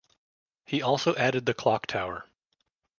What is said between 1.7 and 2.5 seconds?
tower.